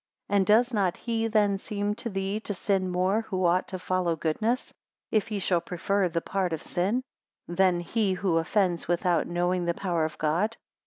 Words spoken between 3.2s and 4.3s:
who ought to follow